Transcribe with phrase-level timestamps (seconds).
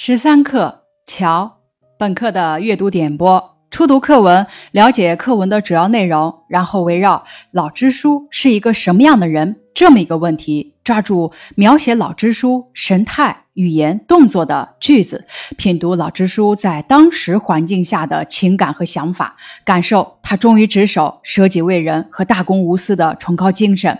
[0.00, 1.58] 十三课桥，
[1.98, 15.26] 本课的阅读点播：初读课文，了解课文的主要内容，然后围绕老支书是一个什么样的人这么一个问题，抓住描写老支书神态、语言、动作的句子，
[15.56, 19.34] 品读老支书在当时环境下的情感和想法，
[19.64, 23.98] 感受他忠于职守、舍己为人和大公无私的崇高精神。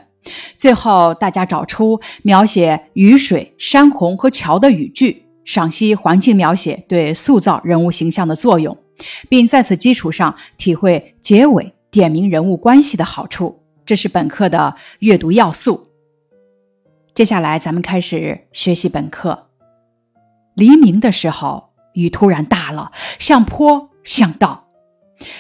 [0.55, 5.25] 最后，大家找出描写雨水、山洪和桥的语句。
[5.49, 8.77] 赏析环境描写对塑造人物形象的作用，
[9.31, 15.89] 并在此基础上体会结尾点明人物关系的好处，这是本课的阅读要素。
[17.15, 19.47] 接下来，咱们开始学习本课。
[20.55, 24.69] 黎明的时候，雨突然大了，像坡像道。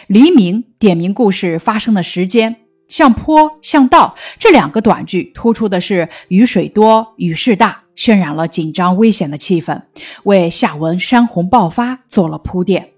[0.06, 2.56] 黎明点明故事发生的时间，
[2.88, 7.84] 像坡像道这两个短句突出的是雨水多，雨势大。
[7.94, 9.82] 渲染了紧张危险的气氛，
[10.22, 12.90] 为下文山洪爆发做了铺垫。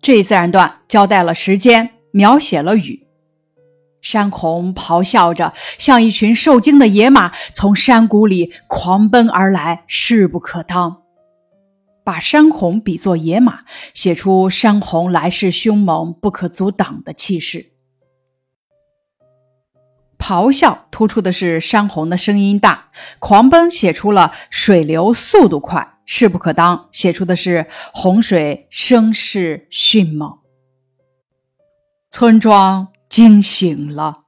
[0.00, 3.06] 这一自然段交代了时间，描写了雨。
[4.00, 11.02] 山洪咆哮着，像一群受惊的野马从山谷里狂奔而来，势不可当。
[12.02, 13.58] 把山洪比作野马，
[13.92, 17.72] 写出山洪来势凶猛、不可阻挡的气势。
[20.18, 30.38] 咆哮突出的是山洪的声音大，狂奔写出了水流速度快，势不可当写出的是洪水声势迅猛。
[32.10, 34.20] 村庄惊醒了，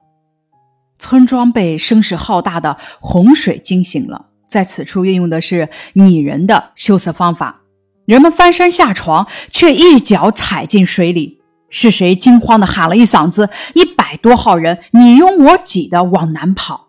[0.99, 4.27] 村庄被声势浩大的洪水惊醒了。
[4.47, 7.61] 在此处运用的是拟人的修辞方法，
[8.05, 11.39] 人们翻身下床，却一脚踩进水里。
[11.71, 13.47] 是谁惊慌的喊了一嗓子？
[13.75, 16.87] 一百多号人你拥我挤的往南跑，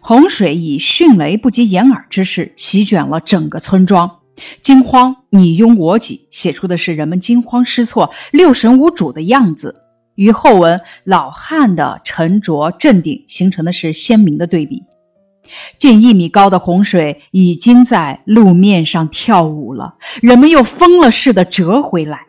[0.00, 4.18] 洪水以迅雷不及掩耳之势席卷了整个村庄。
[4.60, 9.82] 惊慌你拥我挤，写出的是人们惊慌失措、六神无主的样子，
[10.16, 14.82] 与后文老汉的沉着镇定形成的是鲜明的对比。
[15.78, 22.26] 近一米高的洪水已经在路面上跳舞了，人们又疯了似的折回来。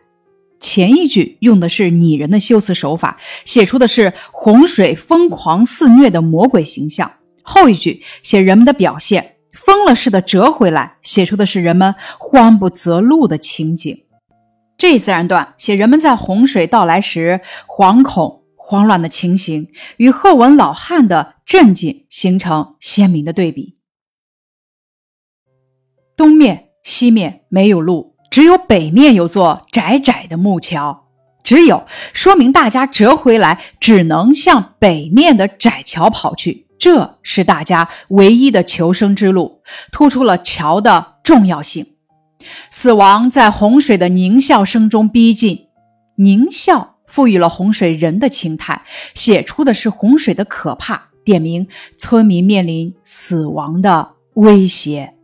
[0.61, 7.09] 前一句用的是拟人的修辞手法，写出的是洪水疯狂肆虐的魔鬼形象；
[7.43, 14.05] 后一句写人们的表现，疯了似的折回来，写出的是人们慌不择路的情景。
[14.77, 19.67] 这一自然段写人们在洪水到来时惶恐慌乱的情形，
[19.97, 23.77] 与后文老汉的镇静形成鲜明的对比。
[26.15, 28.10] 东面、西面没有路。
[28.31, 31.03] 只有北面有座窄窄的木桥，
[31.43, 39.61] 只有说明大家折回来只能向北面的窄桥跑去，这是大家唯一的求生之路，
[39.91, 41.85] 突出了桥的重要性。
[42.71, 45.67] 死亡在洪水的狞笑声中逼近，
[46.17, 51.67] 狞笑赋予了洪水人的情态，写出的是洪水的可怕，点明
[51.97, 55.15] 村民面临死亡的威胁，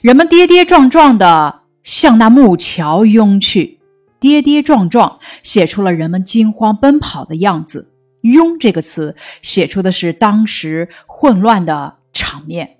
[0.00, 1.63] 人们跌跌撞撞的。
[1.84, 3.78] 向那木桥拥去，
[4.18, 7.92] 跌跌撞撞，写出了人们惊慌奔跑的样子。
[8.22, 12.76] 拥这个词写出的是当时混乱的场面。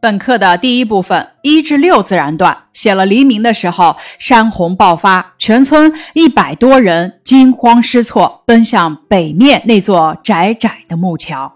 [0.00, 11.52] 本课的第一部分一至六自然段写了黎明的时候，山洪爆发，全村一百多人惊慌失措，奔向北面那座窄窄的木桥。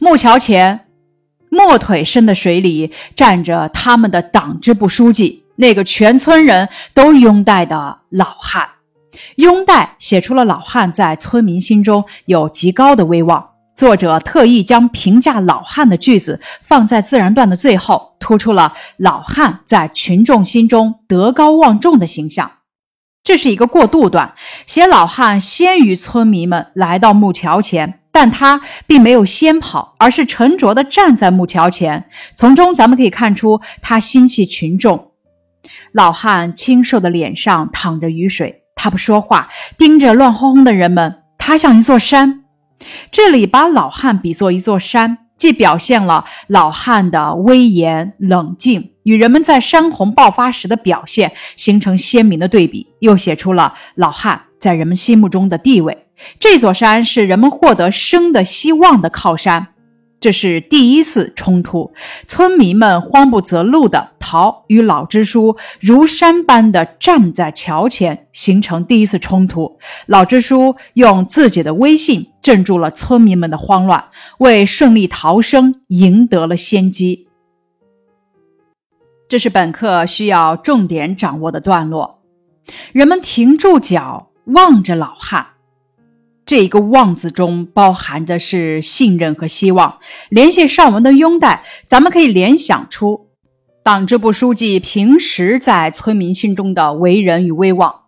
[0.00, 0.83] 木桥前。
[1.54, 8.68] 没腿深的水里站着他们的党支部书记，那个全村人都拥戴的老汉。
[9.36, 13.50] 拥戴写出了老汉在村民心中有极高的威望。
[13.76, 22.50] 作者特意将评价老汉的句子放在自然段的最后，突出了老汉在群众心中德高望重的形象。
[23.24, 24.34] 这是一个过渡段，
[24.66, 28.03] 写老汉先于村民们来到木桥前。
[28.14, 32.04] 但他并没有先跑，而是沉着地站在木桥前。
[32.36, 35.10] 从中咱们可以看出他心系群众。
[35.90, 41.22] 老汉清瘦的脸上淌着雨水，他不说话，盯着乱哄哄的人们。
[41.36, 42.44] 他像一座山。
[43.10, 56.06] 这里把老汉比作一座山，既表现了老汉的威严冷静，与人们在山洪爆发时的表现形成鲜明的对比，又写出了老汉在人们心目中的地位。
[56.38, 59.68] 这座山是人们获得生的希望的靠山，
[60.20, 61.92] 这是第一次冲突。
[62.26, 69.76] 村民们慌不择路的逃，与老支书如山般的站在桥前，形成第一次冲突。
[70.06, 74.04] 老支书用自己的威信镇住了村民们的慌乱，
[74.38, 77.26] 为顺利逃生赢得了先机。
[79.28, 82.22] 这是本课需要重点掌握的段落。
[82.92, 85.46] 人们停住脚，望着老汉。
[86.46, 89.98] 这一个“望”字中包含的是信任和希望。
[90.28, 93.28] 联系上文的拥戴，咱们可以联想出
[93.82, 98.02] 党支部书记平时在村民心中的为人与威望。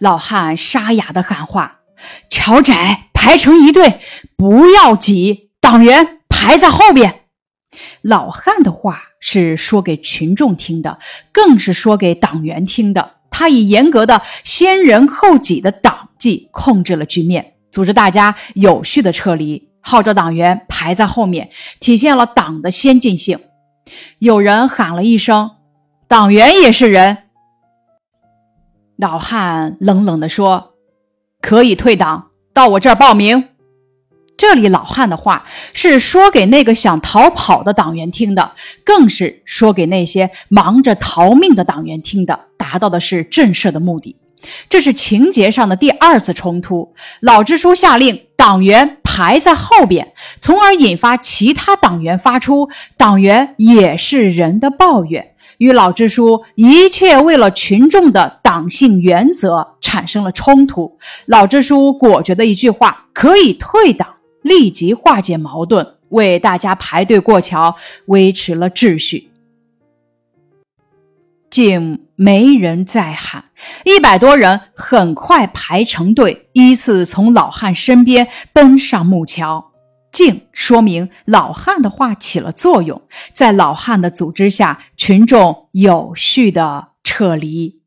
[0.00, 1.78] 老汉沙哑的喊话
[2.28, 4.00] ：“桥窄，排成一队，
[4.36, 7.17] 不要挤，党员排在后边。”
[8.02, 10.98] 老汉的话是说给群众听的，
[11.32, 13.16] 更是说给党员听的。
[13.30, 17.54] 他以严格的先人后己的党纪控制了局面。
[17.70, 21.50] 组织大家有序的撤离，号召党员排在后面，
[21.80, 23.38] 体现了党的先进性。
[24.18, 25.50] 有人喊了一声
[26.08, 27.18] ：“党员也是人。”
[28.96, 30.74] 老汉冷冷地说
[31.40, 33.48] ：“可以退党，到我这儿报名。”
[34.38, 35.42] 这里老汉的话
[35.74, 38.52] 是说给那个想逃跑的党员听的，
[38.84, 44.16] 更是说给那些忙着逃命的党员听的，达到的是震慑的目的。
[44.68, 46.94] 这是情节上的第二次冲突。
[47.20, 60.96] 老支书下令党员排在后边，从而引发其他党员发出“党员也是人”的抱怨，与老支书一切为了群众的党性原则产生了冲突。
[61.26, 64.08] 老支书果决的一句话：“可以退党”，
[64.48, 69.30] 立即化解矛盾，为大家排队过桥维持了秩序。
[71.50, 73.44] 竟没人再喊，
[73.84, 79.72] 一百多人很快排成队，依次从老汉身边奔上木桥。
[80.10, 83.02] 竟说明老汉的话起了作用，
[83.32, 87.80] 在老汉的组织下，群众有序的撤离。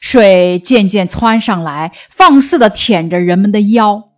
[0.00, 4.09] 水渐渐窜上来，放肆的舔着人们的腰。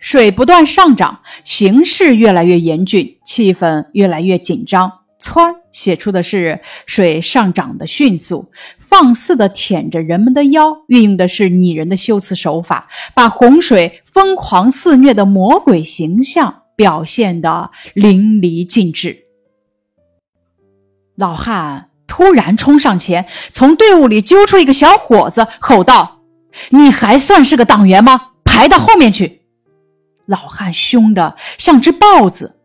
[0.00, 4.90] 水不断上涨，形势越来越严峻，气氛越来越紧张。
[5.22, 19.26] 窜写出的是水上涨的迅速，放肆的舔着人们的腰，运用的是拟人的修辞手法，把洪水疯狂肆虐的魔鬼形象表现得淋漓尽致。
[21.18, 26.22] 老汉突然冲上前，从队伍里揪出一个小伙子，吼道
[26.70, 28.28] ：“你还算是个党员吗？
[28.42, 29.39] 排到后面去！”
[30.30, 32.56] 老汉凶得像只豹子。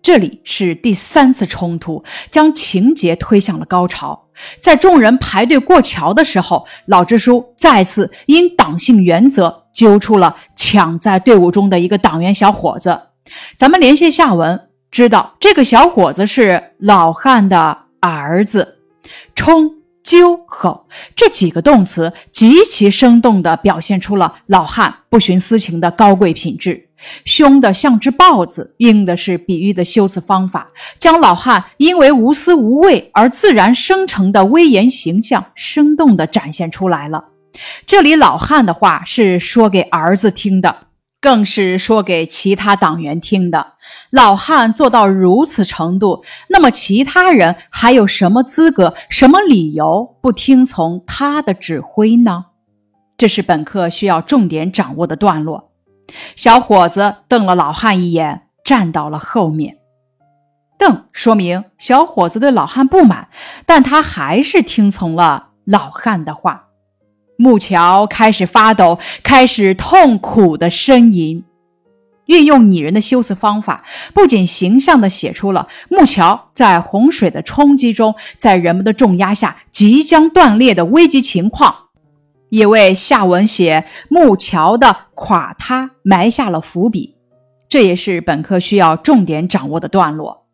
[0.00, 4.26] 这里是第三次冲突，将情节推向了高潮。
[4.58, 12.98] 在众人排队过桥的时候，老支书再次因党性原则揪出了抢在队伍中的一个党员小伙子。
[13.54, 18.78] 咱们联系下文，知道这个小伙子是老汉的儿子。
[19.34, 26.88] 冲、揪、吼这几个动词极其生动地表现出了老汉不徇私情的高贵品质。
[27.24, 30.66] 凶的像只豹子，用的是比喻的修辞方法，
[30.98, 37.24] 将老汉因为无私无畏而自然生成的威严形象生动地展现出来了。
[37.86, 40.87] 这里老汉的话是说给儿子听的，
[41.20, 43.74] 更是说给其他党员听的。
[44.10, 52.46] 老汉做到如此程度，那么其他人还有什么资格、什么理由不听从他的指挥呢？
[53.16, 55.72] 这是本课需要重点掌握的段落。
[56.36, 59.78] 小伙子瞪了老汉一眼，站到了后面。
[60.78, 63.28] 瞪说明小伙子对老汉不满，
[63.66, 66.67] 但他还是听从了老汉的话。
[67.40, 71.44] 木桥开始发抖，开始痛苦的呻吟。
[72.26, 81.74] 运用拟人的修辞方法，不仅形象地写出了木桥在洪水的冲击中，在人们的重压下即将断裂的危急情况。
[82.50, 87.14] 也为下文写木桥的垮塌埋下了伏笔，
[87.68, 90.46] 这也是本课需要重点掌握的段落。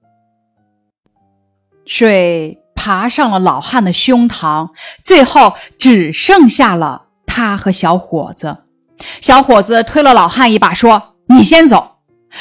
[1.87, 4.69] 水爬上了老汉的胸膛，
[5.03, 8.59] 最后只剩下了他和小伙子。
[9.23, 12.01] 小伙子推了老汉一把，说：“你先走。”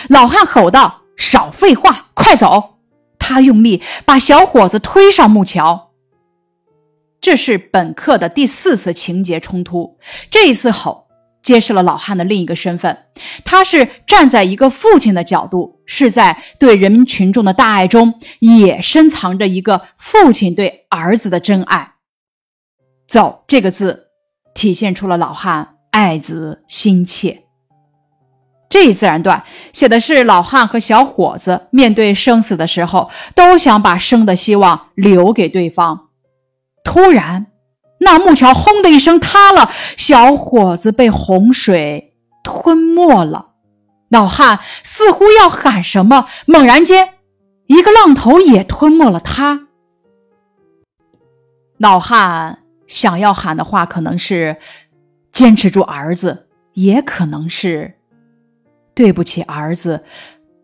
[0.10, 2.74] 老汉吼道：“少废话，快走！”
[3.18, 5.92] 他用力把小伙子推上木桥。
[7.22, 9.98] 这是本课的第四次情节冲突。
[10.30, 11.08] 这一次吼
[11.44, 12.98] 揭示了老汉的另一个身份，
[13.46, 21.96] 他是站在一个父亲的角度，是在对人民群众的大爱中也深藏着一个父亲对儿子的真爱。
[23.08, 24.08] 走这个字，
[24.56, 27.44] 体现出了老汉爱子心切。
[28.70, 36.08] 这一自然段写的是老汉和小伙子面对生死的时候，都想把生的希望留给对方。
[36.84, 37.46] 突然，
[38.04, 43.52] 那木桥轰的一声塌了，小伙子被洪水吞没了。
[44.10, 47.16] 老汉似乎要喊什么，猛然间，
[47.68, 49.68] 一个浪头也吞没了他。
[51.78, 54.58] 老汉想要喊的话可能是
[55.34, 57.96] “坚持住，儿子”，也可能是
[58.94, 60.04] “对不起，儿子，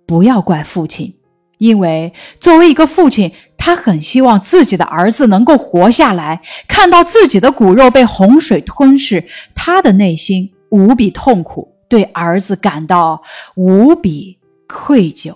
[0.06, 1.16] 不要怪父亲”。
[1.58, 6.42] 因为作为一个父亲，他很希望自己的儿子能够活下来。
[6.68, 13.22] 看到自己的骨肉被洪水吞噬，他的内心无比痛苦，对儿子感到
[13.56, 15.36] 无比愧疚。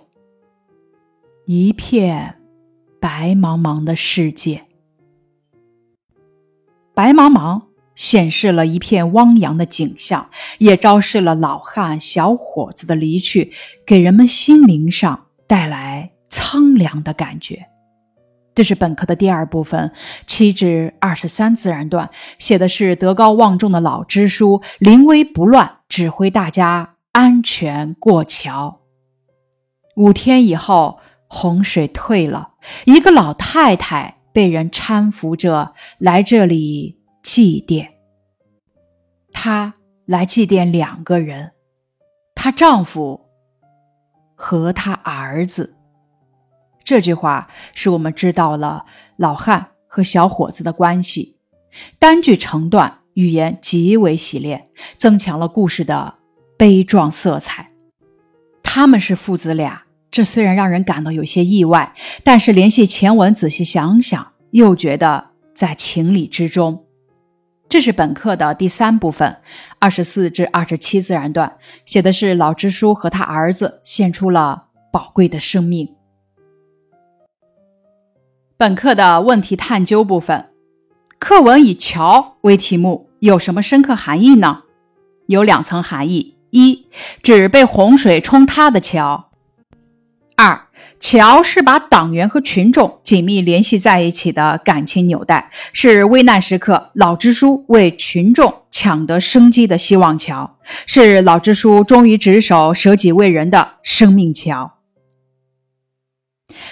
[1.46, 2.38] 一片
[3.00, 4.64] 白茫茫的世界，
[6.94, 7.64] 白茫茫
[7.94, 13.52] 显示了一片汪洋的景象，也昭示了老汉小伙子的离去，
[13.86, 16.10] 给人们心灵上带来。
[16.30, 17.68] 苍凉的感觉，
[18.56, 19.92] 这是本课的第二部分，
[20.28, 28.82] 七至二十三自然段，写的是德高望重的老支书临危不乱，指挥大家安全过桥。
[29.96, 32.54] 五天以后，洪水退了，
[32.86, 37.88] 一个老太太被人搀扶着来这里祭奠。
[39.32, 39.74] 她
[40.06, 41.54] 来祭奠两个人，
[42.36, 43.30] 她丈夫
[44.36, 45.76] 和她儿子。
[46.84, 48.86] 这句话使我们知道了
[49.18, 51.38] 老汉和小伙子的关系，
[52.00, 56.16] 单句成段，语言极为洗练，增强了故事的
[56.58, 57.70] 悲壮色彩。
[58.62, 66.84] 他们是父子俩，这虽然让人感到有些意外，但是联系前文仔细想想，又觉得在情理之中。
[67.70, 69.38] 这是本课的第三部分，
[69.80, 75.88] 二十四至二十七自然段，写的是老支书和他儿子献出了宝贵的生命。
[78.56, 80.50] 本课的问题探究部分，
[81.18, 84.60] 课文以“桥”为题目，有什么深刻含义呢？
[85.26, 86.86] 有两层含义：一，
[87.24, 89.32] 指被洪水冲塌的桥；
[90.36, 90.68] 二，
[91.00, 104.74] 桥是把党员和群众紧密联系在一起的感情纽带，是危难时刻老支书为群众抢得生机的希望桥，是老支书忠于职守、舍己为人的生命桥。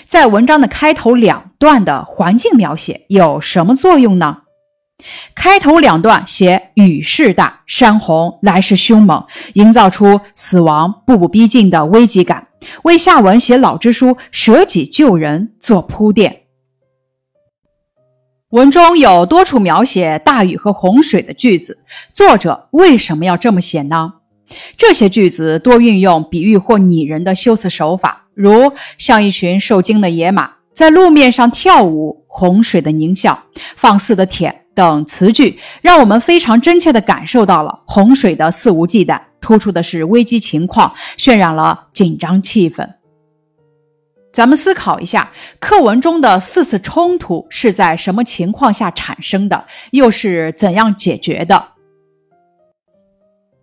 [0.05, 4.37] 在文章的开头两段的环境描写有什么作用呢？
[5.33, 12.49] 开头两段写雨势大，山洪来势凶猛，营造出死亡步步逼近的危机感，
[12.83, 16.43] 为下文写老支书舍己救人做铺垫。
[18.49, 21.83] 文中有多处描写大雨和洪水的句子，
[22.13, 24.13] 作者为什么要这么写呢？
[24.77, 28.27] 这些句子多运用比喻或拟人的修辞手法。
[28.33, 33.43] 如像一群受惊的野马在路面上跳舞，洪水的狞笑，
[33.75, 42.87] 放肆的舔等词句，让我们非常真切地感受到了洪水的肆无忌惮，突出的是危机情况，渲染了紧张气氛。
[44.31, 45.29] 咱们思考一下，
[45.59, 51.70] 课文中的四次冲突是在什么情况下产生的，又是怎样解决的？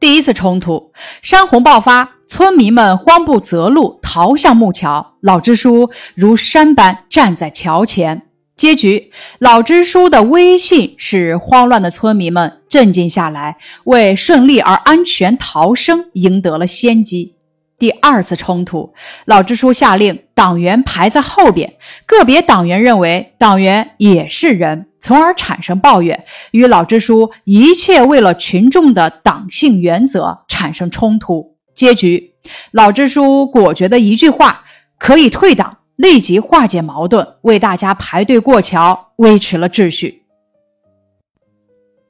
[0.00, 2.10] 第一次冲突，山洪爆发。
[2.30, 5.14] 村民们慌不择路，逃向木桥。
[5.22, 8.22] 老支书如山般站在桥前。
[8.54, 17.34] 结局，老支书的威信使慌乱的村民们镇静下来，为顺利而安全逃生赢得了先机。
[17.78, 18.92] 第二次冲突，
[19.24, 31.56] 老支书下令党员排在后边，个别党员认为党员也是人，从而产生抱怨，与老支书一切为了群众的党性原则产生冲突。
[31.74, 32.34] 结局，
[32.72, 34.64] 老支书果决的一句话
[34.98, 40.24] 可以退党，立即化解矛盾，为大家排队过桥维持了秩序。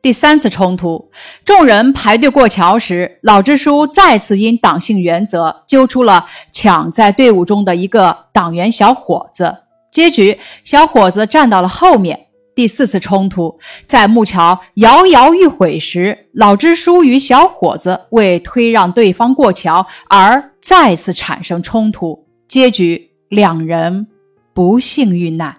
[0.01, 1.11] 第三次冲突，
[1.45, 9.65] 众人排队过桥时，老支书再次因党性原则揪出了抢在队伍中的一个党员小伙子。
[9.93, 12.28] 结局，小伙子站到了后面。
[12.59, 24.09] 第四次冲突，在木桥摇摇欲毁时，老支书与小伙子为推让对方过桥而再次产生冲突，结局两人
[24.53, 25.55] 不幸遇难。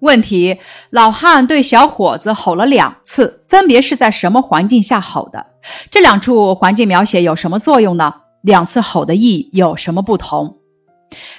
[0.00, 0.56] 问题：
[0.88, 5.44] 老汉对小伙子吼了两次，分别是在什么环境下吼的？
[5.90, 8.14] 这两处环境描写有什么作用呢？
[8.40, 10.56] 两次吼的意义有什么不同？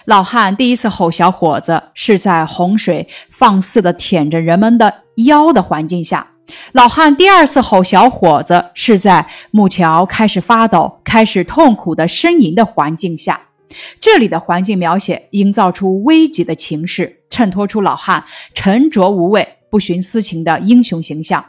[0.05, 6.25] 老汉第一次吼小伙子，是在洪水放肆的舔着人们的腰的环境下；
[6.71, 13.39] 老汉第二次吼小伙子，是在木桥开始发抖、开始痛苦的呻吟的环境下。
[14.01, 21.45] 这里的环境描写营造出危急的情势，衬托出老汉沉着无畏、不徇私情的英雄形象。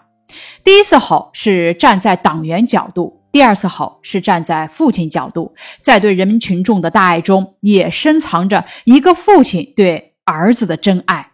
[0.63, 3.20] 第一次吼是站在党员角度。
[3.33, 11.33] 第二次吼是站在父亲角度，在对人民群众的大爱中，也深藏着一个父亲对儿子的真爱。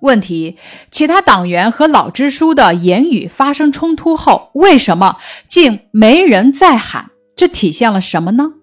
[0.00, 0.56] 问题：
[0.90, 7.10] 其他党员和老支书的言语发生冲突后，为什么竟没人再喊？
[7.36, 8.54] 这体现了什么呢？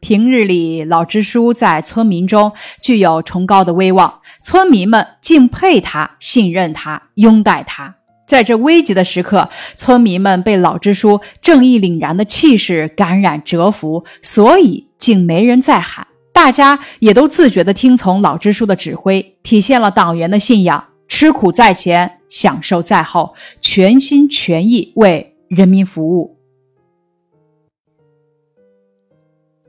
[0.00, 7.96] 平日里，老支书在村民中具有崇高的威望，村民们敬佩他、信任他、拥戴他。
[8.32, 16.06] 在这危急的时刻，村民们被老支书正义凛然的气势感染折服，所以竟没人再喊。
[16.32, 20.82] 大家也都自觉地听从老支书的指挥，体现了党员的信仰。
[21.08, 26.38] 吃苦在前，享受在后，全心全意为人民服务。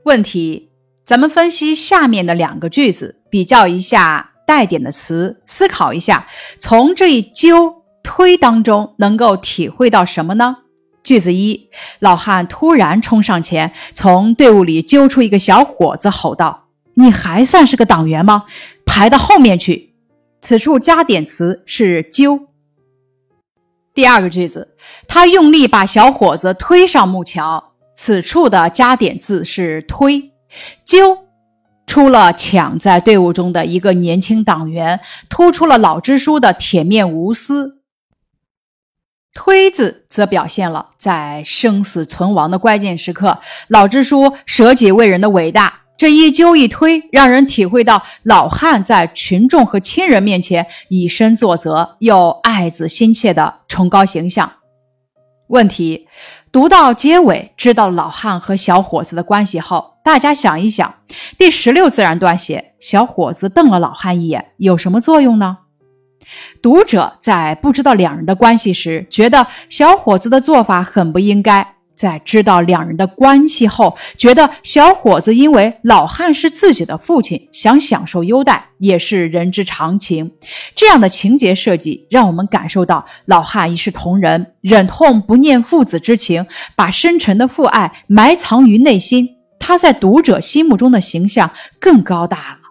[0.04, 0.70] 问题：
[1.04, 6.26] 咱们分析下面的两个句子，比较一下带点的词，思考一下，
[6.58, 10.58] 从这一揪推当中能够体会到什么呢？
[11.02, 11.68] 句子一：
[11.98, 16.68] 老汉突然冲上前，从队伍里揪出一个小伙子，吼道。
[16.94, 18.44] 你还算是个党员吗？
[18.86, 19.94] 排到后面去。
[20.40, 22.48] 此处加点词是揪。
[23.92, 24.76] 第二个句子，
[25.08, 27.72] 他用力把小伙子推上木桥。
[27.96, 30.32] 此处的加点字是推。
[30.84, 31.18] 揪
[31.86, 37.78] 出了抢在队伍中的一个年轻党员，突出了老支书的铁面无私。
[39.34, 43.38] 推字则表现了在生死存亡的关键时刻，
[43.68, 45.80] 老支书舍己为人的伟大。
[45.96, 54.50] 这一揪一推，让人体会到老汉在群众和亲人面前以身作则又爱子心切的崇高形象。
[55.48, 56.08] 问题：
[56.50, 60.94] 读到结尾，知道老汉和小伙子的关系后，大家想一想，
[61.38, 65.58] 第十六自然段写小伙子瞪了老汉一眼，有什么作用呢？
[66.62, 71.74] 读者在不知道两人的关系时，觉得小伙子的做法很不应该。
[71.96, 80.32] 在知道两人的关系后，觉得小伙子因为老汉是自己的父亲，想享受优待也是人之常情。
[80.74, 89.36] 这样的情节设计，让我们感受到老汉一视同仁，忍痛不念父子之情，把深沉的父爱埋藏于内心。
[89.60, 92.63] 他在读者心目中的形象更高大了。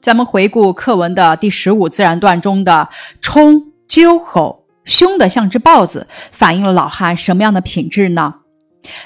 [0.00, 2.88] 咱们回顾课文的第十五自然段中的
[3.20, 4.64] 冲、揪、吼。
[4.86, 8.36] 凶的像只豹子，反映了老汉什么样的品质呢？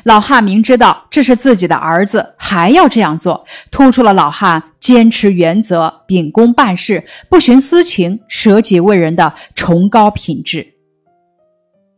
[0.05, 10.75] 老汉明知道这是自己的儿子，还要这样做，突出了老汉坚持原则、秉公办事、不徇私情、舍己为人的崇高品质。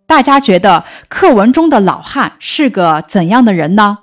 [0.06, 3.98] 大家觉得课文中的老汉是个怎样的人呢？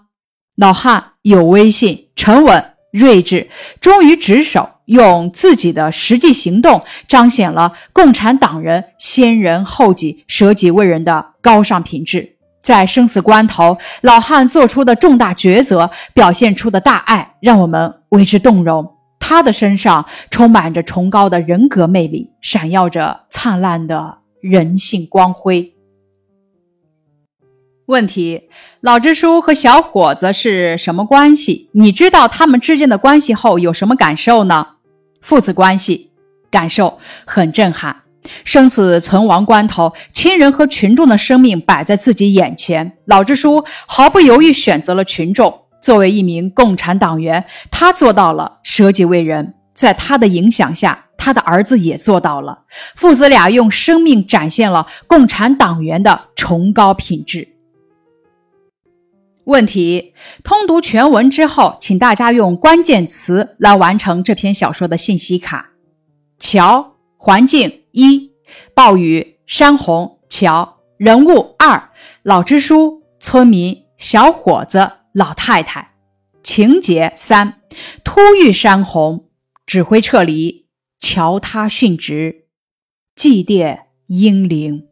[0.55, 2.69] 老汉有威信，沉稳。
[2.91, 3.49] 睿智、
[3.81, 12.37] 忠于职守，用自己的实际行动彰显了共产党人先人后己、舍己为人的高尚品质。
[12.61, 18.89] 在生死关头，老汉做出的重大抉择，表现出的大爱，让我们为之动容。
[19.19, 25.72] 他的身上充满着崇高的人格魅力，闪耀着灿烂的人性光辉。
[27.93, 28.49] 问题：
[28.81, 31.69] 老支书和小伙子是什么关系？
[31.73, 34.65] 你知道他们之间的关系后有什么感受呢？
[35.21, 36.09] 父子关系，
[36.49, 37.97] 感受很震撼。
[38.43, 45.61] 生死存亡关头，亲人和群众的生命摆在自己眼前，老支书毫不犹豫选择了群众。
[45.79, 49.53] 作为一名共产党员，他做到了舍己为人。
[49.75, 52.61] 在他的影响下，他的儿子也做到了。
[52.95, 57.52] 父子俩用生命展现了共产党员的崇高品质。
[59.45, 65.71] 问题：通读全文之后，请大家用关键词来完成这篇小说的信息卡。
[66.39, 68.31] 桥环境一，
[68.73, 71.91] 暴雨山洪桥人物二，
[72.23, 75.93] 老支书村民小伙子老太太
[76.41, 77.61] 情节三，
[78.03, 79.29] 突遇山洪
[79.65, 80.67] 指挥撤离
[80.99, 82.47] 桥塌殉职
[83.15, 84.87] 祭奠英灵。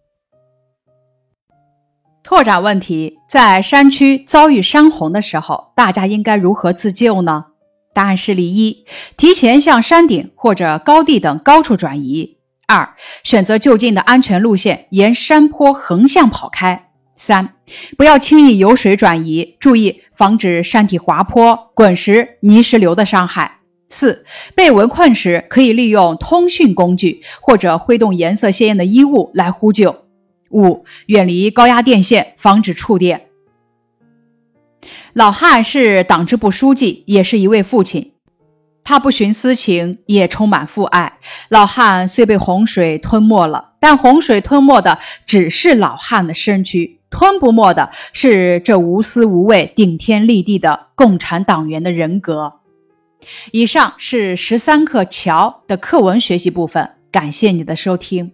[2.23, 7.45] 拓展问题：在山区遭遇山洪的时候，大家应该如何自救呢？
[7.93, 8.85] 答案是：例一，
[9.17, 16.83] 提前向山顶或者高地等高处转移；二，选择就近的安全路线，沿山坡横向跑开；
[17.17, 17.55] 三，
[17.97, 24.23] 不要轻易游水转移，注意防止山体滑坡、滚石、泥石流的伤害；四，
[24.55, 30.05] 被围困时，可以利用通讯工具或者挥动颜色鲜艳的衣物来呼救。
[30.51, 33.27] 五、远离高压电线，防止触电。
[35.13, 38.13] 老汉是党支部书记，也是一位父亲。
[38.83, 41.19] 他不徇私情，也充满父爱。
[41.49, 52.59] 老汉虽被洪水吞没了，但洪水吞没的只是老汉的身躯，吞不没的是这无私无畏、顶天立地的共产党员的人格。
[53.51, 58.31] 以上是十三课桥的课文学习部分，感谢你的收听。